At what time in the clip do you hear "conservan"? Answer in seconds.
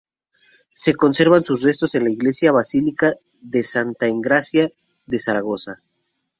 0.95-1.43